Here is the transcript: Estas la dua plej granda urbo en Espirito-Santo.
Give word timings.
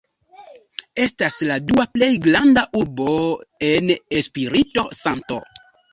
Estas 1.03 1.35
la 1.49 1.57
dua 1.71 1.85
plej 1.97 2.09
granda 2.25 2.63
urbo 2.81 3.13
en 3.69 3.93
Espirito-Santo. 4.23 5.39